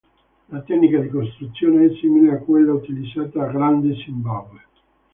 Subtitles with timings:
[0.47, 4.63] La tecnica di costruzione è simile a quella utilizzata a Grande Zimbabwe.